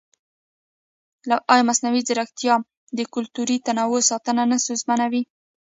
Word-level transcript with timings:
ایا 1.51 1.63
مصنوعي 1.69 2.01
ځیرکتیا 2.07 2.55
د 2.97 2.99
کلتوري 3.13 3.57
تنوع 3.65 4.01
ساتنه 4.09 4.43
نه 4.51 4.57
ستونزمنوي؟ 4.63 5.21